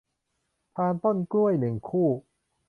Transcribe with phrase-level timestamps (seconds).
[0.75, 2.09] พานต้นกล้วย หนึ่ง คู่